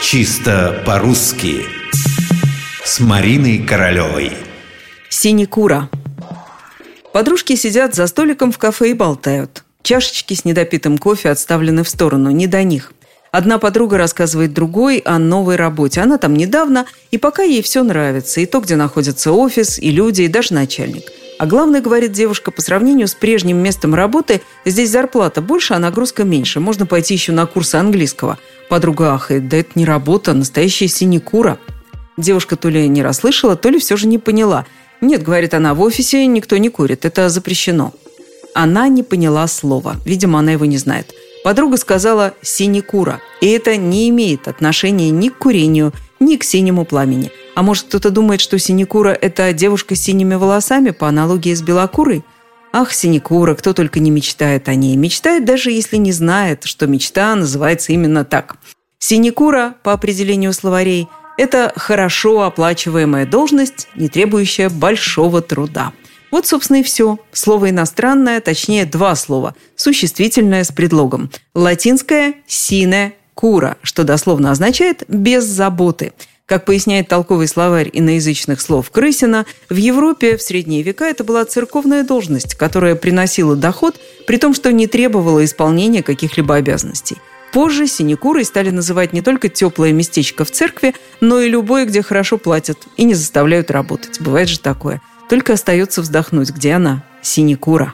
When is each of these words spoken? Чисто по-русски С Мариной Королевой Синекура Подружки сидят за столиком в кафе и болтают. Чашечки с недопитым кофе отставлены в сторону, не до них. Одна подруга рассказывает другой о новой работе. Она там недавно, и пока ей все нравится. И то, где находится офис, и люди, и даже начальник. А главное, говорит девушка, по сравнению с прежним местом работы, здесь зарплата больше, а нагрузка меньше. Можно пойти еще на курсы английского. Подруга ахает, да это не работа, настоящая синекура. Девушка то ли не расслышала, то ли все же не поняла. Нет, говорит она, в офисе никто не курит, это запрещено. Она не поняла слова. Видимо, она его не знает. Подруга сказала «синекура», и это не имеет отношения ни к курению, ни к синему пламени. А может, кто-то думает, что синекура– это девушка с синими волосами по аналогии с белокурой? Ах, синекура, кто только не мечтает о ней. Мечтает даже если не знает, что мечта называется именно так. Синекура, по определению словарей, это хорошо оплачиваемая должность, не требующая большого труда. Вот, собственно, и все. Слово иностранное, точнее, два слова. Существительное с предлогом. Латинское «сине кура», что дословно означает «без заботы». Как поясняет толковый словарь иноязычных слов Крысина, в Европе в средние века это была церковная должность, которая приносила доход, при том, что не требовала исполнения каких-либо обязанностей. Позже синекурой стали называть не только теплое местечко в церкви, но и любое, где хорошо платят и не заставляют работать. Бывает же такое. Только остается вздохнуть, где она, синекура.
Чисто 0.00 0.80
по-русски 0.86 1.66
С 2.84 3.00
Мариной 3.00 3.58
Королевой 3.58 4.32
Синекура 5.08 5.90
Подружки 7.12 7.56
сидят 7.56 7.96
за 7.96 8.06
столиком 8.06 8.52
в 8.52 8.58
кафе 8.58 8.90
и 8.90 8.94
болтают. 8.94 9.64
Чашечки 9.82 10.34
с 10.34 10.44
недопитым 10.44 10.98
кофе 10.98 11.30
отставлены 11.30 11.82
в 11.82 11.88
сторону, 11.88 12.30
не 12.30 12.46
до 12.46 12.62
них. 12.62 12.92
Одна 13.32 13.58
подруга 13.58 13.98
рассказывает 13.98 14.54
другой 14.54 14.98
о 14.98 15.18
новой 15.18 15.56
работе. 15.56 16.00
Она 16.00 16.16
там 16.16 16.34
недавно, 16.34 16.86
и 17.10 17.18
пока 17.18 17.42
ей 17.42 17.62
все 17.62 17.82
нравится. 17.82 18.40
И 18.40 18.46
то, 18.46 18.60
где 18.60 18.76
находится 18.76 19.32
офис, 19.32 19.80
и 19.80 19.90
люди, 19.90 20.22
и 20.22 20.28
даже 20.28 20.54
начальник. 20.54 21.10
А 21.38 21.46
главное, 21.46 21.80
говорит 21.80 22.10
девушка, 22.10 22.50
по 22.50 22.60
сравнению 22.60 23.06
с 23.06 23.14
прежним 23.14 23.58
местом 23.58 23.94
работы, 23.94 24.42
здесь 24.64 24.90
зарплата 24.90 25.40
больше, 25.40 25.74
а 25.74 25.78
нагрузка 25.78 26.24
меньше. 26.24 26.58
Можно 26.58 26.84
пойти 26.84 27.14
еще 27.14 27.30
на 27.30 27.46
курсы 27.46 27.76
английского. 27.76 28.38
Подруга 28.68 29.14
ахает, 29.14 29.48
да 29.48 29.58
это 29.58 29.70
не 29.76 29.84
работа, 29.84 30.34
настоящая 30.34 30.88
синекура. 30.88 31.58
Девушка 32.16 32.56
то 32.56 32.68
ли 32.68 32.88
не 32.88 33.04
расслышала, 33.04 33.54
то 33.54 33.68
ли 33.68 33.78
все 33.78 33.96
же 33.96 34.08
не 34.08 34.18
поняла. 34.18 34.66
Нет, 35.00 35.22
говорит 35.22 35.54
она, 35.54 35.74
в 35.74 35.80
офисе 35.80 36.26
никто 36.26 36.56
не 36.56 36.70
курит, 36.70 37.04
это 37.04 37.28
запрещено. 37.28 37.94
Она 38.52 38.88
не 38.88 39.04
поняла 39.04 39.46
слова. 39.46 39.94
Видимо, 40.04 40.40
она 40.40 40.52
его 40.52 40.64
не 40.64 40.76
знает. 40.76 41.14
Подруга 41.44 41.76
сказала 41.76 42.34
«синекура», 42.42 43.20
и 43.40 43.46
это 43.46 43.76
не 43.76 44.08
имеет 44.08 44.48
отношения 44.48 45.10
ни 45.10 45.28
к 45.28 45.38
курению, 45.38 45.92
ни 46.18 46.34
к 46.34 46.42
синему 46.42 46.84
пламени. 46.84 47.30
А 47.58 47.62
может, 47.64 47.86
кто-то 47.86 48.10
думает, 48.10 48.40
что 48.40 48.56
синекура– 48.56 49.08
это 49.20 49.52
девушка 49.52 49.96
с 49.96 50.00
синими 50.00 50.36
волосами 50.36 50.90
по 50.90 51.08
аналогии 51.08 51.52
с 51.52 51.60
белокурой? 51.60 52.22
Ах, 52.72 52.92
синекура, 52.92 53.56
кто 53.56 53.72
только 53.72 53.98
не 53.98 54.12
мечтает 54.12 54.68
о 54.68 54.76
ней. 54.76 54.94
Мечтает 54.94 55.44
даже 55.44 55.72
если 55.72 55.96
не 55.96 56.12
знает, 56.12 56.62
что 56.62 56.86
мечта 56.86 57.34
называется 57.34 57.90
именно 57.90 58.24
так. 58.24 58.58
Синекура, 59.00 59.74
по 59.82 59.92
определению 59.92 60.52
словарей, 60.52 61.08
это 61.36 61.72
хорошо 61.74 62.42
оплачиваемая 62.42 63.26
должность, 63.26 63.88
не 63.96 64.08
требующая 64.08 64.70
большого 64.70 65.42
труда. 65.42 65.92
Вот, 66.30 66.46
собственно, 66.46 66.76
и 66.76 66.84
все. 66.84 67.18
Слово 67.32 67.70
иностранное, 67.70 68.40
точнее, 68.40 68.84
два 68.84 69.16
слова. 69.16 69.56
Существительное 69.74 70.62
с 70.62 70.70
предлогом. 70.70 71.28
Латинское 71.56 72.34
«сине 72.46 73.14
кура», 73.34 73.78
что 73.82 74.04
дословно 74.04 74.52
означает 74.52 75.02
«без 75.08 75.42
заботы». 75.42 76.12
Как 76.48 76.64
поясняет 76.64 77.08
толковый 77.08 77.46
словарь 77.46 77.90
иноязычных 77.92 78.62
слов 78.62 78.90
Крысина, 78.90 79.44
в 79.68 79.76
Европе 79.76 80.38
в 80.38 80.42
средние 80.42 80.82
века 80.82 81.04
это 81.04 81.22
была 81.22 81.44
церковная 81.44 82.04
должность, 82.04 82.54
которая 82.54 82.94
приносила 82.94 83.54
доход, 83.54 84.00
при 84.26 84.38
том, 84.38 84.54
что 84.54 84.72
не 84.72 84.86
требовала 84.86 85.44
исполнения 85.44 86.02
каких-либо 86.02 86.54
обязанностей. 86.54 87.18
Позже 87.52 87.86
синекурой 87.86 88.46
стали 88.46 88.70
называть 88.70 89.12
не 89.12 89.20
только 89.20 89.50
теплое 89.50 89.92
местечко 89.92 90.46
в 90.46 90.50
церкви, 90.50 90.94
но 91.20 91.38
и 91.38 91.50
любое, 91.50 91.84
где 91.84 92.00
хорошо 92.00 92.38
платят 92.38 92.78
и 92.96 93.04
не 93.04 93.12
заставляют 93.12 93.70
работать. 93.70 94.18
Бывает 94.18 94.48
же 94.48 94.58
такое. 94.58 95.02
Только 95.28 95.52
остается 95.52 96.00
вздохнуть, 96.00 96.48
где 96.48 96.72
она, 96.72 97.04
синекура. 97.20 97.92